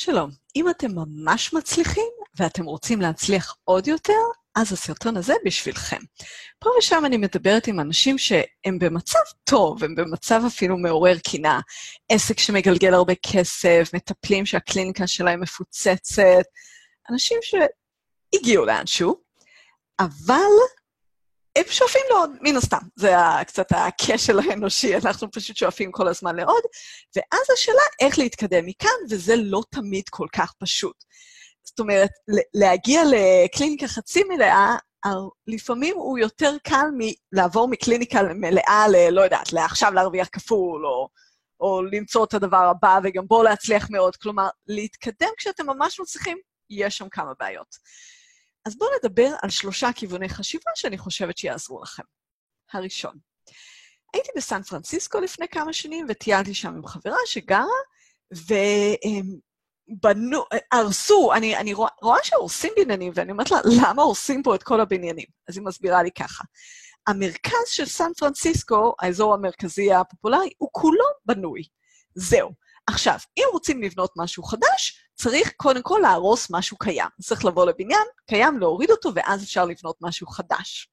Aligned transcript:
שלום, 0.00 0.30
אם 0.56 0.70
אתם 0.70 0.88
ממש 0.94 1.52
מצליחים 1.52 2.10
ואתם 2.36 2.64
רוצים 2.64 3.00
להצליח 3.00 3.56
עוד 3.64 3.88
יותר, 3.88 4.12
אז 4.54 4.72
הסרטון 4.72 5.16
הזה 5.16 5.34
בשבילכם. 5.44 6.00
פה 6.58 6.70
ושם 6.78 7.02
אני 7.06 7.16
מדברת 7.16 7.66
עם 7.66 7.80
אנשים 7.80 8.18
שהם 8.18 8.78
במצב 8.78 9.18
טוב, 9.44 9.84
הם 9.84 9.94
במצב 9.94 10.42
אפילו 10.46 10.78
מעורר 10.78 11.18
קנאה. 11.30 11.60
עסק 12.08 12.38
שמגלגל 12.38 12.94
הרבה 12.94 13.12
כסף, 13.32 13.90
מטפלים 13.94 14.46
שהקליניקה 14.46 15.06
שלהם 15.06 15.40
מפוצצת, 15.40 16.46
אנשים 17.10 17.38
שהגיעו 17.42 18.64
לאנשהו, 18.64 19.20
אבל 20.00 20.52
הם 21.58 21.64
שואפים 21.70 22.02
לעוד, 22.10 22.30
מן 22.40 22.56
הסתם. 22.56 22.78
זה 22.96 23.12
קצת 23.46 23.66
הכשל 23.70 24.38
האנושי, 24.38 24.96
אנחנו 24.96 25.30
פשוט 25.30 25.56
שואפים 25.56 25.92
כל 25.92 26.08
הזמן 26.08 26.36
לעוד, 26.36 26.62
ואז 27.16 27.42
השאלה 27.54 27.82
איך 28.00 28.18
להתקדם 28.18 28.66
מכאן, 28.66 28.90
וזה 29.10 29.36
לא 29.36 29.62
תמיד 29.70 30.08
כל 30.08 30.26
כך 30.32 30.52
פשוט. 30.58 31.04
זאת 31.64 31.80
אומרת, 31.80 32.10
להגיע 32.54 33.02
לקליניקה 33.04 33.88
חצי 33.88 34.24
מלאה, 34.24 34.76
לפעמים 35.46 35.96
הוא 35.96 36.18
יותר 36.18 36.52
קל 36.64 36.86
מלעבור 36.98 37.68
מקליניקה 37.68 38.22
מלאה 38.22 38.88
ל... 38.88 39.10
לא 39.10 39.20
יודעת, 39.20 39.52
לעכשיו 39.52 39.92
להרוויח 39.92 40.28
כפול, 40.32 40.86
או, 40.86 41.08
או 41.60 41.82
למצוא 41.82 42.24
את 42.24 42.34
הדבר 42.34 42.66
הבא, 42.70 42.98
וגם 43.04 43.26
בו 43.26 43.42
להצליח 43.42 43.90
מאוד. 43.90 44.16
כלומר, 44.16 44.48
להתקדם 44.66 45.30
כשאתם 45.36 45.66
ממש 45.66 46.00
מצליחים, 46.00 46.38
יש 46.70 46.98
שם 46.98 47.08
כמה 47.08 47.32
בעיות. 47.40 47.76
אז 48.66 48.78
בואו 48.78 48.90
נדבר 49.02 49.30
על 49.42 49.50
שלושה 49.50 49.92
כיווני 49.92 50.28
חשיבה 50.28 50.70
שאני 50.74 50.98
חושבת 50.98 51.38
שיעזרו 51.38 51.82
לכם. 51.82 52.02
הראשון, 52.72 53.18
הייתי 54.14 54.28
בסן 54.36 54.62
פרנסיסקו 54.62 55.20
לפני 55.20 55.48
כמה 55.48 55.72
שנים 55.72 56.06
וטיילתי 56.08 56.54
שם 56.54 56.74
עם 56.74 56.86
חברה 56.86 57.16
שגרה, 57.26 57.64
ובנו, 59.92 60.44
הרסו, 60.72 61.32
אני, 61.32 61.56
אני 61.56 61.74
רואה, 61.74 61.90
רואה 62.02 62.18
שהורסים 62.22 62.72
בניינים, 62.76 63.12
ואני 63.14 63.32
אומרת 63.32 63.50
לה, 63.50 63.58
למה 63.82 64.02
הורסים 64.02 64.42
פה 64.42 64.54
את 64.54 64.62
כל 64.62 64.80
הבניינים? 64.80 65.26
אז 65.48 65.56
היא 65.56 65.64
מסבירה 65.64 66.02
לי 66.02 66.10
ככה. 66.10 66.44
המרכז 67.06 67.68
של 67.68 67.86
סן 67.86 68.10
פרנסיסקו, 68.18 68.94
האזור 69.00 69.34
המרכזי 69.34 69.92
הפופולרי, 69.92 70.50
הוא 70.58 70.68
כולו 70.72 71.04
בנוי. 71.26 71.62
זהו. 72.14 72.50
עכשיו, 72.88 73.18
אם 73.38 73.44
רוצים 73.52 73.82
לבנות 73.82 74.12
משהו 74.16 74.42
חדש, 74.42 75.00
צריך 75.14 75.52
קודם 75.56 75.82
כל 75.82 75.98
להרוס 76.02 76.46
משהו 76.50 76.76
קיים. 76.78 77.08
צריך 77.22 77.44
לבוא 77.44 77.66
לבניין, 77.66 78.06
קיים, 78.26 78.58
להוריד 78.58 78.90
אותו, 78.90 79.10
ואז 79.14 79.44
אפשר 79.44 79.64
לבנות 79.64 79.96
משהו 80.00 80.26
חדש. 80.26 80.88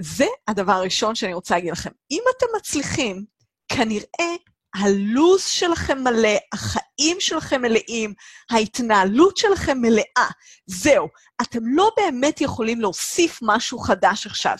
זה 0.00 0.26
הדבר 0.48 0.72
הראשון 0.72 1.14
שאני 1.14 1.34
רוצה 1.34 1.54
להגיד 1.54 1.72
לכם. 1.72 1.90
אם 2.10 2.22
אתם 2.36 2.46
מצליחים, 2.56 3.24
כנראה 3.68 4.36
הלו"ז 4.74 5.44
שלכם 5.44 5.98
מלא, 5.98 6.36
החיים 6.52 7.16
שלכם 7.20 7.62
מלאים, 7.62 8.14
ההתנהלות 8.50 9.36
שלכם 9.36 9.78
מלאה. 9.80 10.30
זהו, 10.66 11.08
אתם 11.42 11.60
לא 11.64 11.90
באמת 11.96 12.40
יכולים 12.40 12.80
להוסיף 12.80 13.38
משהו 13.42 13.78
חדש 13.78 14.26
עכשיו. 14.26 14.56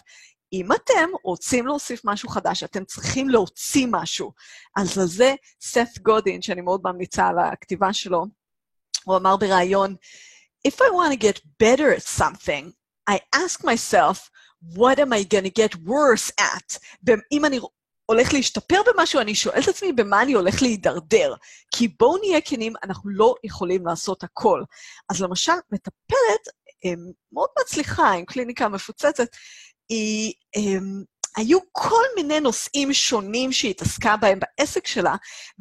אם 0.52 0.72
אתם 0.72 1.10
רוצים 1.24 1.66
להוסיף 1.66 2.00
משהו 2.04 2.28
חדש, 2.28 2.64
אתם 2.64 2.84
צריכים 2.84 3.28
להוציא 3.28 3.86
משהו. 3.91 4.32
אז 4.77 4.98
על 4.98 5.06
זה 5.06 5.34
סף 5.60 5.88
גודין, 6.02 6.42
שאני 6.42 6.60
מאוד 6.60 6.80
ממליצה 6.84 7.27
על 7.27 7.38
הכתיבה 7.38 7.92
שלו, 7.92 8.27
הוא 9.04 9.16
אמר 9.16 9.36
בריאיון, 9.36 9.96
If 10.69 10.80
I 10.80 10.91
want 10.91 11.12
to 11.12 11.16
get 11.16 11.41
better 11.58 11.92
at 11.92 12.02
something, 12.02 12.72
I 13.08 13.20
ask 13.34 13.64
myself, 13.64 14.30
what 14.74 14.98
am 14.98 15.12
I 15.12 15.22
going 15.22 15.44
to 15.44 15.50
get 15.50 15.74
worse 15.86 16.32
at? 16.41 16.78
אם 17.32 17.44
אני 17.44 17.60
הולך 18.06 18.32
להשתפר 18.32 18.80
במשהו, 18.86 19.20
אני 19.20 19.34
שואל 19.34 19.60
את 19.62 19.69
עצמי 19.69 19.92
במה 19.92 20.22
אני 20.22 20.32
הולך 20.32 20.62
להידרדר. 20.62 21.34
כי 21.70 21.88
בואו 21.88 22.19
נהיה 22.19 22.41
כנים, 22.41 22.72
אנחנו 22.82 23.10
לא 23.10 23.34
יכולים 23.44 23.86
לעשות 23.86 24.24
הכל. 24.24 24.62
אז 25.10 25.22
למשל, 25.22 25.52
מטפלת 25.72 26.48
מאוד 27.32 27.48
מצליחה, 27.60 28.12
עם 28.12 28.24
קליניקה 28.24 28.69
מפוצצת, 28.69 29.28
היא, 29.89 30.33
הם, 30.56 31.04
היו 31.37 31.59
כל 31.72 32.04
מיני 32.16 32.41
נושאים 32.41 32.93
שונים 32.93 33.53
שהיא 33.53 33.71
התעסקה 33.71 34.16
בהם 34.16 34.38
בעסק 34.41 34.87
שלה, 34.87 35.15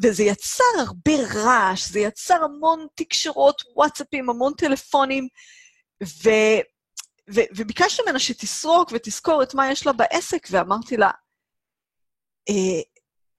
וזה 0.04 0.24
יצר 0.24 0.64
הרבה 0.80 1.12
רעש, 1.34 1.90
זה 1.90 2.00
יצר 2.00 2.44
המון 2.44 2.88
תקשרות, 2.96 3.62
וואטסאפים, 3.76 4.30
המון 4.30 4.54
טלפונים, 4.58 5.28
ו, 6.04 6.30
ו, 7.34 7.42
וביקשתי 7.56 8.02
ממנה 8.02 8.20
שתסרוק 8.20 8.90
ותזכור 8.94 9.44
את 9.44 9.54
מה 9.54 9.72
יש 9.72 9.86
לה 9.86 9.94
בעסק, 9.94 10.48
ואמרתי 10.52 10.98
לה, 10.98 11.12
אה, 12.50 12.82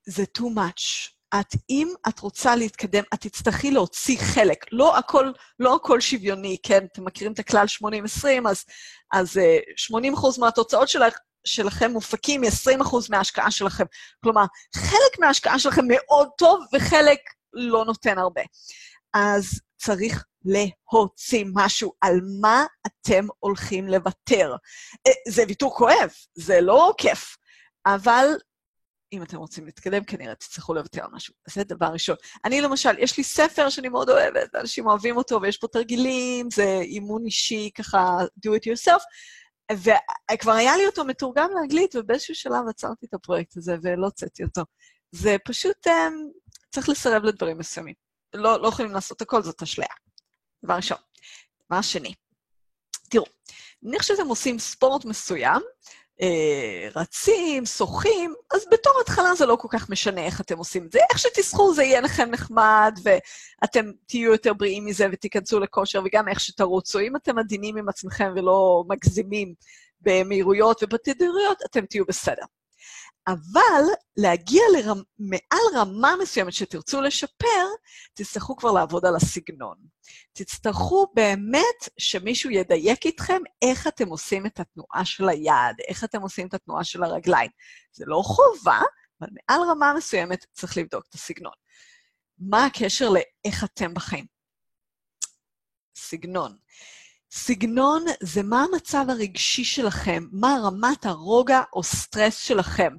זה 0.06 0.24
too 0.38 0.56
much. 0.56 1.17
את, 1.34 1.54
אם 1.70 1.88
את 2.08 2.18
רוצה 2.18 2.56
להתקדם, 2.56 3.02
את 3.14 3.20
תצטרכי 3.20 3.70
להוציא 3.70 4.18
חלק. 4.18 4.64
לא 4.72 4.98
הכל, 4.98 5.32
לא 5.58 5.76
הכל 5.76 6.00
שוויוני, 6.00 6.56
כן? 6.62 6.84
אתם 6.92 7.04
מכירים 7.04 7.32
את 7.32 7.38
הכלל 7.38 7.66
80-20, 7.84 8.48
אז, 8.48 8.64
אז 9.12 9.40
80 9.76 10.12
אה, 10.12 10.18
אחוז 10.18 10.38
מהתוצאות 10.38 10.88
שלך, 10.88 11.18
שלכם 11.44 11.90
מופקים 11.90 12.40
מ-20 12.40 12.82
אחוז 12.82 13.10
מההשקעה 13.10 13.50
שלכם. 13.50 13.84
כלומר, 14.22 14.44
חלק 14.74 15.18
מההשקעה 15.20 15.58
שלכם 15.58 15.82
מאוד 15.88 16.28
טוב 16.38 16.64
וחלק 16.72 17.18
לא 17.52 17.84
נותן 17.84 18.18
הרבה. 18.18 18.42
אז 19.14 19.60
צריך 19.76 20.24
להוציא 20.44 21.44
משהו 21.54 21.92
על 22.00 22.20
מה 22.40 22.64
אתם 22.86 23.26
הולכים 23.38 23.88
לוותר. 23.88 24.56
אה, 25.06 25.12
זה 25.28 25.42
ויתור 25.48 25.76
כואב, 25.76 26.10
זה 26.34 26.60
לא 26.60 26.92
כיף, 26.98 27.36
אבל 27.86 28.26
אם 29.12 29.22
אתם 29.22 29.36
רוצים 29.36 29.66
להתקדם, 29.66 30.04
כנראה 30.04 30.34
תצטרכו 30.34 30.74
לוותר 30.74 31.04
על 31.04 31.10
משהו. 31.12 31.34
זה 31.48 31.64
דבר 31.64 31.86
ראשון. 31.86 32.16
אני 32.44 32.60
למשל, 32.60 32.98
יש 32.98 33.16
לי 33.16 33.24
ספר 33.24 33.68
שאני 33.68 33.88
מאוד 33.88 34.10
אוהבת, 34.10 34.54
אנשים 34.54 34.86
אוהבים 34.86 35.16
אותו, 35.16 35.42
ויש 35.42 35.56
פה 35.56 35.68
תרגילים, 35.68 36.48
זה 36.50 36.78
אימון 36.82 37.24
אישי, 37.24 37.70
ככה, 37.74 38.18
do 38.46 38.50
it 38.50 38.70
yourself, 38.70 39.02
וכבר 39.72 40.52
היה 40.52 40.76
לי 40.76 40.86
אותו 40.86 41.04
מתורגם 41.04 41.50
לאנגלית, 41.54 41.96
ובאיזשהו 41.96 42.34
שלב 42.34 42.68
עצרתי 42.68 43.06
את 43.06 43.14
הפרויקט 43.14 43.56
הזה 43.56 43.76
ולא 43.82 44.06
הוצאתי 44.06 44.44
אותו. 44.44 44.62
זה 45.12 45.36
פשוט, 45.44 45.86
um, 45.86 45.90
צריך 46.70 46.88
לסרב 46.88 47.22
לדברים 47.22 47.58
מסוימים. 47.58 47.94
לא, 48.34 48.62
לא 48.62 48.68
יכולים 48.68 48.92
לעשות 48.92 49.22
הכל, 49.22 49.42
זאת 49.42 49.62
אשליה. 49.62 49.88
דבר 50.64 50.74
ראשון. 50.74 50.98
דבר 51.66 51.82
שני, 51.82 52.14
תראו, 53.10 53.24
נניח 53.82 54.02
שאתם 54.02 54.26
עושים 54.26 54.58
ספורט 54.58 55.04
מסוים, 55.04 55.62
רצים, 56.96 57.66
שוחים, 57.66 58.34
אז 58.54 58.64
בתור 58.72 58.92
התחלה 59.00 59.34
זה 59.34 59.46
לא 59.46 59.56
כל 59.56 59.68
כך 59.70 59.90
משנה 59.90 60.24
איך 60.24 60.40
אתם 60.40 60.58
עושים 60.58 60.86
את 60.86 60.92
זה. 60.92 60.98
איך 61.10 61.18
שתשחו 61.18 61.74
זה 61.74 61.82
יהיה 61.82 62.00
לכם 62.00 62.30
נחמד, 62.30 62.98
ואתם 63.02 63.90
תהיו 64.06 64.32
יותר 64.32 64.54
בריאים 64.54 64.86
מזה 64.86 65.06
ותיכנסו 65.12 65.60
לכושר, 65.60 66.02
וגם 66.04 66.28
איך 66.28 66.40
שתרוצו. 66.40 66.98
אם 66.98 67.16
אתם 67.16 67.38
עדינים 67.38 67.76
עם 67.76 67.88
עצמכם 67.88 68.32
ולא 68.36 68.84
מגזימים 68.88 69.54
במהירויות 70.00 70.82
ובתדירויות, 70.82 71.58
אתם 71.70 71.86
תהיו 71.86 72.04
בסדר. 72.04 72.44
אבל 73.28 73.84
להגיע 74.16 74.62
לרמ... 74.72 75.02
מעל 75.18 75.80
רמה 75.80 76.14
מסוימת 76.22 76.52
שתרצו 76.52 77.00
לשפר, 77.00 77.66
תצטרכו 78.14 78.56
כבר 78.56 78.72
לעבוד 78.72 79.06
על 79.06 79.16
הסגנון. 79.16 79.76
תצטרכו 80.32 81.06
באמת 81.14 81.88
שמישהו 81.98 82.50
ידייק 82.50 83.06
איתכם 83.06 83.42
איך 83.62 83.86
אתם 83.86 84.08
עושים 84.08 84.46
את 84.46 84.60
התנועה 84.60 85.04
של 85.04 85.28
היד, 85.28 85.76
איך 85.88 86.04
אתם 86.04 86.22
עושים 86.22 86.46
את 86.46 86.54
התנועה 86.54 86.84
של 86.84 87.02
הרגליים. 87.02 87.50
זה 87.92 88.04
לא 88.06 88.22
חובה, 88.24 88.80
אבל 89.20 89.28
מעל 89.32 89.60
רמה 89.70 89.94
מסוימת 89.96 90.46
צריך 90.52 90.76
לבדוק 90.76 91.04
את 91.08 91.14
הסגנון. 91.14 91.52
מה 92.38 92.66
הקשר 92.66 93.08
לאיך 93.08 93.64
אתם 93.64 93.94
בחיים? 93.94 94.26
סגנון. 95.96 96.56
סגנון 97.30 98.04
זה 98.22 98.42
מה 98.42 98.64
המצב 98.64 99.04
הרגשי 99.08 99.64
שלכם, 99.64 100.24
מה 100.32 100.56
רמת 100.64 101.06
הרוגע 101.06 101.62
או 101.72 101.82
סטרס 101.82 102.38
שלכם. 102.38 102.92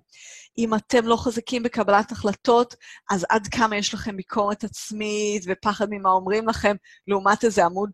אם 0.58 0.76
אתם 0.76 1.06
לא 1.06 1.16
חזקים 1.16 1.64
בקבלת 1.64 2.12
החלטות, 2.12 2.76
אז 3.10 3.26
עד 3.30 3.48
כמה 3.48 3.78
יש 3.78 3.94
לכם 3.94 4.18
ביקורת 4.18 4.64
עצמית 4.64 5.44
ופחד 5.48 5.88
ממה 5.90 6.10
אומרים 6.10 6.48
לכם, 6.48 6.76
לעומת 7.08 7.44
איזה 7.44 7.66
עמוד, 7.66 7.90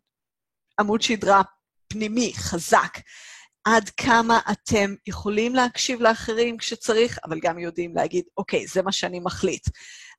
עמוד 0.80 1.02
שדרה 1.02 1.42
פנימי, 1.88 2.34
חזק. 2.36 2.98
עד 3.66 3.90
כמה 3.90 4.40
אתם 4.52 4.96
יכולים 5.08 5.56
להקשיב 5.56 6.02
לאחרים 6.02 6.58
כשצריך, 6.58 7.20
אבל 7.26 7.40
גם 7.40 7.60
יודעים 7.60 7.96
להגיד, 7.96 8.26
אוקיי, 8.38 8.68
זה 8.68 8.82
מה 8.82 8.92
שאני 8.92 9.20
מחליט. 9.20 9.68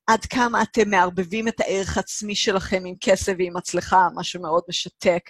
עד 0.07 0.25
כמה 0.27 0.63
אתם 0.63 0.91
מערבבים 0.91 1.49
את 1.49 1.61
הערך 1.61 1.97
העצמי 1.97 2.35
שלכם 2.35 2.83
עם 2.87 2.95
כסף 3.01 3.33
ועם 3.39 3.57
הצלחה, 3.57 4.09
משהו 4.15 4.43
מאוד 4.43 4.63
משתק. 4.69 5.23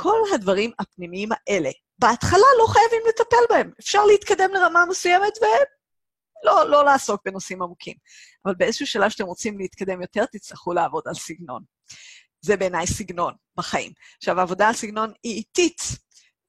כל 0.00 0.20
הדברים 0.34 0.70
הפנימיים 0.78 1.28
האלה, 1.32 1.70
בהתחלה 1.98 2.46
לא 2.58 2.66
חייבים 2.66 3.02
לטפל 3.08 3.54
בהם. 3.54 3.72
אפשר 3.80 4.04
להתקדם 4.04 4.50
לרמה 4.54 4.86
מסוימת 4.86 5.32
ולא 5.40 6.70
לא 6.70 6.84
לעסוק 6.84 7.20
בנושאים 7.24 7.62
עמוקים. 7.62 7.94
אבל 8.44 8.54
באיזשהו 8.54 8.86
שלב 8.86 9.10
שאתם 9.10 9.24
רוצים 9.24 9.58
להתקדם 9.58 10.02
יותר, 10.02 10.24
תצטרכו 10.24 10.72
לעבוד 10.72 11.02
על 11.06 11.14
סגנון. 11.14 11.62
זה 12.40 12.56
בעיניי 12.56 12.86
סגנון 12.86 13.34
בחיים. 13.56 13.92
עכשיו, 14.16 14.38
העבודה 14.38 14.68
על 14.68 14.74
סגנון 14.74 15.12
היא 15.22 15.34
איטית. 15.34 15.82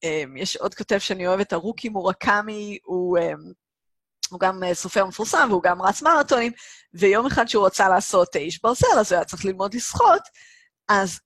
אמ, 0.03 0.37
יש 0.37 0.57
עוד 0.57 0.75
כותב 0.75 0.97
שאני 0.97 1.27
אוהבת, 1.27 1.53
הרוקי 1.53 1.89
מורקמי, 1.89 2.77
הוא, 2.83 3.17
אמ, 3.17 3.51
הוא 4.29 4.39
גם 4.39 4.63
אה, 4.63 4.75
סופר 4.75 5.05
מפורסם 5.05 5.47
והוא 5.49 5.63
גם 5.63 5.81
רץ 5.81 6.01
מרתונים, 6.01 6.51
ויום 6.93 7.25
אחד 7.25 7.47
שהוא 7.47 7.65
רצה 7.65 7.89
לעשות 7.89 8.35
איש 8.35 8.61
ברזל, 8.61 8.99
אז 8.99 9.11
הוא 9.11 9.17
היה 9.17 9.25
צריך 9.25 9.45
ללמוד 9.45 9.73
לשחות, 9.73 10.21
אז, 10.89 11.19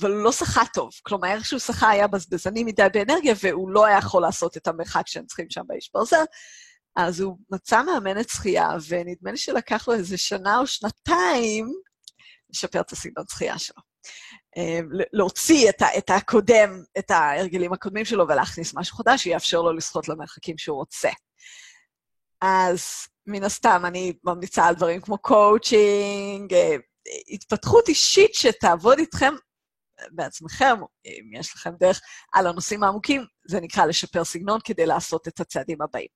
אבל 0.00 0.12
הוא 0.12 0.24
לא 0.24 0.32
שחה 0.32 0.62
טוב. 0.74 0.90
כלומר, 1.02 1.28
איך 1.28 1.44
שהוא 1.44 1.60
שחה 1.60 1.90
היה 1.90 2.06
בזבזני 2.06 2.64
מדי 2.64 2.86
באנרגיה, 2.92 3.34
והוא 3.42 3.70
לא 3.70 3.86
היה 3.86 3.98
יכול 3.98 4.22
לעשות 4.22 4.56
את 4.56 4.66
המרחק 4.66 5.02
שהם 5.06 5.26
צריכים 5.26 5.46
שם 5.50 5.62
באיש 5.66 5.90
ברזל. 5.94 6.24
אז 6.96 7.20
הוא 7.20 7.38
מצא 7.50 7.82
מאמנת 7.82 8.28
שחייה, 8.28 8.68
ונדמה 8.88 9.30
לי 9.30 9.36
שלקח 9.36 9.88
לו 9.88 9.94
איזה 9.94 10.18
שנה 10.18 10.58
או 10.58 10.66
שנתיים 10.66 11.72
לשפר 12.50 12.80
את 12.80 12.92
הסגנון 12.92 13.24
שחייה 13.30 13.58
שלו. 13.58 13.82
להוציא 15.12 15.70
את, 15.70 15.82
ה, 15.82 15.98
את 15.98 16.10
הקודם, 16.10 16.82
את 16.98 17.10
ההרגלים 17.10 17.72
הקודמים 17.72 18.04
שלו 18.04 18.28
ולהכניס 18.28 18.74
משהו 18.74 18.96
חדש 18.96 19.22
שיאפשר 19.22 19.62
לו 19.62 19.72
לשחות 19.72 20.08
למרחקים 20.08 20.58
שהוא 20.58 20.76
רוצה. 20.76 21.10
אז 22.40 22.84
מן 23.26 23.44
הסתם, 23.44 23.82
אני 23.86 24.12
ממליצה 24.24 24.66
על 24.66 24.74
דברים 24.74 25.00
כמו 25.00 25.18
קואוצ'ינג, 25.18 26.54
התפתחות 27.28 27.88
אישית 27.88 28.34
שתעבוד 28.34 28.98
איתכם 28.98 29.34
בעצמכם, 30.10 30.76
אם 31.04 31.30
יש 31.40 31.54
לכם 31.54 31.70
דרך, 31.80 32.00
על 32.32 32.46
הנושאים 32.46 32.82
העמוקים, 32.82 33.24
זה 33.48 33.60
נקרא 33.60 33.86
לשפר 33.86 34.24
סגנון 34.24 34.60
כדי 34.64 34.86
לעשות 34.86 35.28
את 35.28 35.40
הצעדים 35.40 35.82
הבאים. 35.82 36.08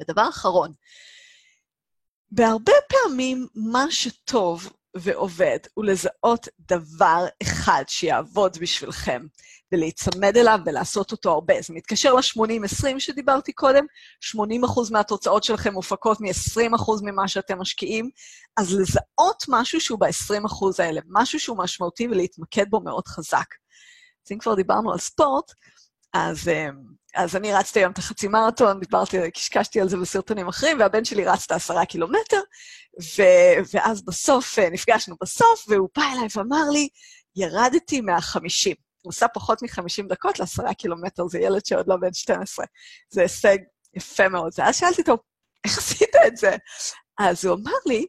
ודבר 0.00 0.28
אחרון, 0.28 0.72
בהרבה 2.30 2.72
פעמים 2.88 3.46
מה 3.54 3.90
שטוב 3.90 4.72
ועובד 4.96 5.58
הוא 5.74 5.84
לזהות 5.84 6.48
דבר 6.60 7.26
אחד 7.42 7.84
שיעבוד 7.88 8.58
בשבילכם, 8.60 9.22
ולהיצמד 9.72 10.36
אליו 10.36 10.58
ולעשות 10.66 11.12
אותו 11.12 11.30
הרבה. 11.30 11.54
זה 11.60 11.74
מתקשר 11.74 12.14
ל-80-20 12.14 12.98
שדיברתי 12.98 13.52
קודם, 13.52 13.84
80% 14.36 14.36
מהתוצאות 14.90 15.44
שלכם 15.44 15.72
מופקות 15.72 16.20
מ-20% 16.20 16.92
ממה 17.02 17.28
שאתם 17.28 17.58
משקיעים, 17.58 18.10
אז 18.56 18.74
לזהות 18.74 19.44
משהו 19.48 19.80
שהוא 19.80 19.98
ב-20% 20.00 20.82
האלה, 20.82 21.00
משהו 21.08 21.40
שהוא 21.40 21.58
משמעותי 21.58 22.08
ולהתמקד 22.08 22.64
בו 22.70 22.80
מאוד 22.80 23.08
חזק. 23.08 23.54
אז 24.26 24.32
אם 24.32 24.38
כבר 24.38 24.54
דיברנו 24.54 24.92
על 24.92 24.98
ספורט, 24.98 25.52
אז, 26.12 26.48
אה, 26.48 26.68
אז 27.14 27.36
אני 27.36 27.52
רצתי 27.52 27.80
היום 27.80 27.92
את 27.92 27.98
החצי 27.98 28.28
מרתון, 28.28 28.80
דיברתי, 28.80 29.30
קשקשתי 29.30 29.80
על 29.80 29.88
זה 29.88 29.96
בסרטונים 29.96 30.48
אחרים, 30.48 30.80
והבן 30.80 31.04
שלי 31.04 31.24
רץ 31.24 31.44
את 31.44 31.50
העשרה 31.50 31.86
קילומטר, 31.86 32.40
ו, 33.02 33.22
ואז 33.74 34.04
בסוף, 34.04 34.58
אה, 34.58 34.70
נפגשנו 34.70 35.16
בסוף, 35.22 35.64
והוא 35.68 35.88
בא 35.96 36.02
אליי 36.02 36.28
ואמר 36.36 36.70
לי, 36.72 36.88
ירדתי 37.36 38.00
מהחמישים. 38.00 38.76
הוא 39.02 39.10
עושה 39.10 39.28
פחות 39.28 39.62
מ-50 39.62 40.08
דקות 40.08 40.38
לעשרה 40.38 40.74
קילומטר, 40.74 41.28
זה 41.28 41.38
ילד 41.38 41.66
שעוד 41.66 41.88
לא 41.88 41.96
בן 41.96 42.12
12. 42.12 42.66
זה 43.10 43.22
הישג 43.22 43.58
יפה 43.96 44.28
מאוד. 44.28 44.52
ואז 44.58 44.76
שאלתי 44.76 45.00
אותו, 45.00 45.16
איך 45.64 45.78
עשית 45.78 46.16
את 46.26 46.36
זה? 46.36 46.56
אז 47.18 47.44
הוא 47.44 47.54
אמר 47.54 47.72
לי, 47.86 48.06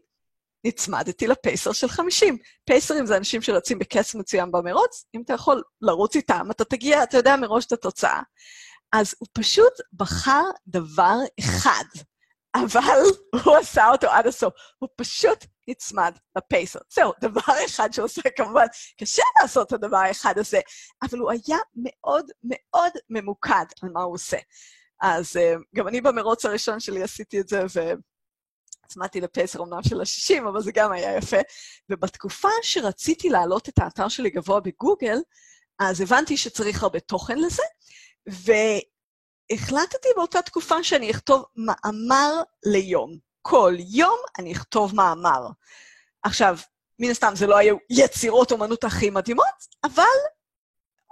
נצמדתי 0.64 1.28
לפייסר 1.28 1.72
של 1.72 1.88
50. 1.88 2.38
פייסרים 2.66 3.06
זה 3.06 3.18
אנשים 3.18 3.42
שרצים 3.42 3.80
בקץ 3.80 4.16
מצוין 4.16 4.52
במרוץ, 4.52 5.06
אם 5.16 5.22
אתה 5.26 5.34
יכול 5.34 5.64
לרוץ 5.82 6.16
איתם, 6.16 6.48
אתה 6.52 6.66
תגיע, 6.66 7.04
אתה 7.04 7.18
יודע 7.18 7.36
מראש 7.36 7.66
את 7.66 7.72
התוצאה. 7.72 8.22
אז 8.94 9.16
הוא 9.20 9.28
פשוט 9.34 9.74
בחר 9.94 10.44
דבר 10.68 11.16
אחד, 11.40 11.84
אבל 12.56 13.02
הוא 13.46 13.58
עשה 13.58 13.90
אותו 13.90 14.08
עד 14.08 14.28
הסוף. 14.28 14.54
הוא 14.80 14.90
פשוט 14.96 15.46
נצמד 15.68 16.18
לפייסר. 16.38 16.80
זהו, 16.94 17.14
דבר 17.22 17.66
אחד 17.66 17.94
שהוא 17.94 18.06
עושה, 18.06 18.22
כמובן, 18.36 18.66
קשה 19.00 19.24
לעשות 19.42 19.68
את 19.68 19.74
הדבר 19.74 19.98
האחד 19.98 20.38
הזה, 20.38 20.60
אבל 21.04 21.20
הוא 21.20 21.32
היה 21.32 21.58
מאוד 21.76 22.32
מאוד 22.44 22.92
ממוקד 23.10 23.66
על 23.84 23.90
מה 23.94 24.02
הוא 24.02 24.14
עושה. 24.14 24.38
אז 25.02 25.36
uh, 25.36 25.60
גם 25.76 25.88
אני 25.88 26.02
במרוץ 26.02 26.46
הראשון 26.46 26.80
שלי 26.80 27.04
עשיתי 27.04 27.40
את 27.40 27.48
זה, 27.48 27.62
והצמדתי 28.86 29.22
לפייסר 29.22 29.64
אמנם 29.64 29.84
של 29.84 30.02
ה-60, 30.02 30.50
אבל 30.50 30.62
זה 30.62 30.72
גם 30.72 30.92
היה 30.92 31.18
יפה. 31.18 31.38
ובתקופה 31.90 32.50
שרציתי 32.62 33.30
להעלות 33.30 33.70
את 33.70 33.80
האתר 33.80 34.08
שלי 34.08 34.30
גבוה 34.30 34.60
בגוגל, 34.60 35.18
אז 35.80 36.02
הבנתי 36.02 36.38
שצריך 36.38 36.84
הרבה 36.84 37.00
תוכן 37.00 37.38
לזה, 37.38 37.64
והחלטתי 38.28 40.08
באותה 40.16 40.42
תקופה 40.42 40.84
שאני 40.84 41.12
אכתוב 41.12 41.46
מאמר 41.56 42.42
ליום. 42.66 43.18
כל 43.42 43.74
יום 43.80 44.18
אני 44.40 44.54
אכתוב 44.54 44.96
מאמר. 44.96 45.48
עכשיו, 46.24 46.58
מן 47.00 47.10
הסתם 47.10 47.32
זה 47.36 47.48
לא 47.48 47.58
היו 47.58 47.76
יצירות 47.90 48.52
אומנות 48.52 48.84
הכי 48.84 49.10
מדהימות, 49.10 49.46
אבל 49.84 50.04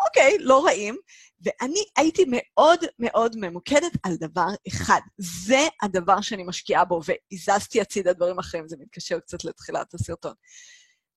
אוקיי, 0.06 0.38
לא 0.40 0.66
רעים. 0.66 0.98
ואני 1.42 1.86
הייתי 1.98 2.26
מאוד 2.30 2.80
מאוד 3.00 3.36
ממוקדת 3.40 3.92
על 4.04 4.16
דבר 4.16 4.48
אחד. 4.68 5.00
זה 5.18 5.68
הדבר 5.82 6.22
שאני 6.22 6.44
משקיעה 6.44 6.86
בו, 6.86 7.02
והזזתי 7.06 7.82
הצידה 7.82 8.14
דברים 8.14 8.40
אחרים, 8.40 8.68
זה 8.68 8.76
מתקשר 8.80 9.20
קצת 9.20 9.44
לתחילת 9.44 9.94
הסרטון. 9.94 10.34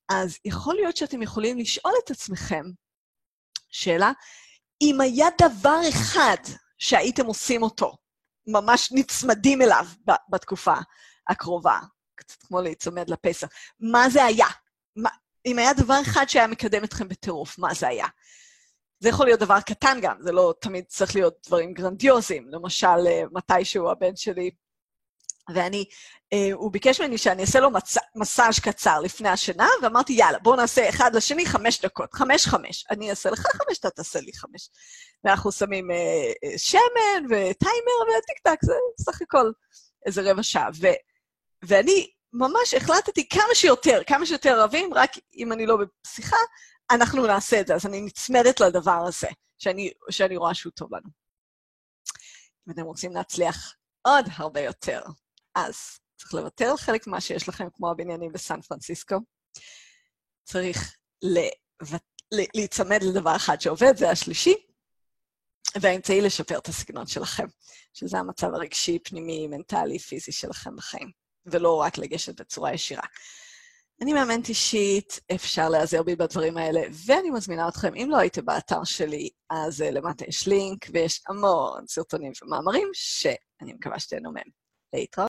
אז 0.09 0.39
יכול 0.45 0.75
להיות 0.75 0.97
שאתם 0.97 1.23
יכולים 1.23 1.59
לשאול 1.59 1.93
את 2.05 2.11
עצמכם 2.11 2.65
שאלה, 3.71 4.13
אם 4.83 5.01
היה 5.01 5.27
דבר 5.39 5.81
אחד 5.89 6.37
שהייתם 6.79 7.27
עושים 7.27 7.63
אותו, 7.63 7.97
ממש 8.47 8.93
נצמדים 8.93 9.63
אליו 9.63 9.87
בתקופה 10.29 10.75
הקרובה, 11.29 11.79
קצת 12.15 12.43
כמו 12.43 12.61
להיצמד 12.61 13.11
לפסח, 13.11 13.49
מה 13.81 14.11
זה 14.11 14.25
היה? 14.25 14.47
מה, 14.97 15.11
אם 15.47 15.59
היה 15.59 15.73
דבר 15.73 16.01
אחד 16.03 16.29
שהיה 16.29 16.47
מקדם 16.47 16.85
אתכם 16.85 17.09
בטירוף, 17.09 17.59
מה 17.59 17.75
זה 17.75 17.89
היה? 17.89 18.07
זה 19.01 19.09
יכול 19.09 19.27
להיות 19.27 19.41
דבר 19.41 19.61
קטן 19.61 19.99
גם, 20.03 20.17
זה 20.21 20.33
לא 20.33 20.55
תמיד 20.61 20.85
צריך 20.89 21.15
להיות 21.17 21.35
דברים 21.47 21.75
גרנדיוזיים. 21.75 22.49
למשל, 22.49 23.07
אה, 23.07 23.23
מתישהו 23.33 23.91
הבן 23.91 24.17
שלי 24.17 24.51
ואני, 25.55 25.85
אה, 26.33 26.49
הוא 26.53 26.73
ביקש 26.73 27.01
ממני 27.01 27.19
שאני 27.19 27.43
אעשה 27.43 27.61
לו 27.61 27.71
מצ... 27.71 27.97
מסאז' 28.17 28.59
קצר 28.59 29.01
לפני 29.01 29.29
השינה, 29.29 29.69
ואמרתי, 29.83 30.13
יאללה, 30.13 30.39
בואו 30.39 30.57
נעשה 30.57 30.89
אחד 30.89 31.15
לשני 31.15 31.47
חמש 31.47 31.81
דקות, 31.81 32.15
חמש-חמש. 32.15 32.87
אני 32.91 33.11
אעשה 33.11 33.31
לך 33.31 33.41
חמש, 33.41 33.79
אתה 33.79 33.91
תעשה 33.91 34.21
לי 34.21 34.33
חמש. 34.33 34.71
ואנחנו 35.25 35.53
שמים 35.53 35.91
אה, 35.91 35.97
אה, 36.45 36.59
שמן 36.59 37.25
וטיימר 37.25 38.19
וטיק 38.19 38.39
טק, 38.43 38.59
זה 38.63 38.75
סך 39.01 39.23
הכל 39.23 39.53
איזה 40.07 40.31
רבע 40.31 40.43
שעה. 40.43 40.69
ו... 40.81 40.87
ואני 41.65 42.11
ממש 42.33 42.75
החלטתי 42.75 43.29
כמה 43.29 43.55
שיותר, 43.55 44.01
כמה 44.07 44.27
שיותר 44.27 44.63
רבים, 44.63 44.95
רק 44.95 45.11
אם 45.37 45.53
אני 45.53 45.67
לא 45.67 45.79
בשיחה, 46.05 46.37
אנחנו 46.91 47.27
נעשה 47.27 47.61
את 47.61 47.67
זה. 47.67 47.75
אז 47.75 47.87
אני 47.87 48.01
נצמדת 48.01 48.61
לדבר 48.61 49.05
הזה, 49.07 49.29
שאני, 49.59 49.91
שאני 50.11 50.37
רואה 50.37 50.55
שהוא 50.55 50.73
טוב 50.77 50.95
לנו. 50.95 51.11
אם 52.69 52.73
אתם 52.73 52.83
רוצים 52.83 53.15
להצליח 53.15 53.75
עוד 54.03 54.25
הרבה 54.37 54.61
יותר, 54.61 55.03
אז 55.55 55.77
צריך 56.17 56.35
לוותר 56.35 56.71
על 56.71 56.77
חלק 56.77 57.07
ממה 57.07 57.21
שיש 57.21 57.49
לכם, 57.49 57.69
כמו 57.73 57.91
הבניינים 57.91 58.33
בסן 58.33 58.61
פרנסיסקו. 58.61 59.17
צריך 60.45 60.97
להיצמד 62.55 63.03
לדבר 63.03 63.37
אחד 63.37 63.61
שעובד, 63.61 63.97
זה 63.97 64.11
השלישי, 64.11 64.55
והאמצעי 65.81 66.21
לשפר 66.21 66.59
את 66.59 66.69
הסגנון 66.69 67.07
שלכם, 67.07 67.47
שזה 67.95 68.19
המצב 68.19 68.55
הרגשי, 68.55 68.99
פנימי, 68.99 69.47
מנטלי, 69.47 69.99
פיזי 69.99 70.33
שלכם 70.33 70.77
בחיים, 70.77 71.11
ולא 71.47 71.77
רק 71.77 71.99
לגשת 71.99 72.41
בצורה 72.41 72.75
ישירה. 72.75 73.05
אני 74.03 74.13
מאמנת 74.13 74.49
אישית, 74.49 75.21
אפשר 75.35 75.69
להיעזר 75.69 76.03
בי 76.03 76.17
בדברים 76.17 76.57
האלה, 76.57 76.81
ואני 77.07 77.31
מזמינה 77.31 77.69
אתכם, 77.69 77.95
אם 77.95 78.09
לא 78.11 78.17
הייתם 78.17 78.45
באתר 78.45 78.85
שלי, 78.85 79.29
אז 79.51 79.83
אה, 79.83 79.91
למטה 79.91 80.25
יש 80.29 80.49
לינק, 80.49 80.87
ויש 80.93 81.23
המון 81.29 81.87
סרטונים 81.87 82.33
ומאמרים 82.43 82.89
שאני 82.93 83.73
מקווה 83.73 83.99
שתהנו 83.99 84.33
מהם. 84.33 84.61
להתראות. 84.93 85.19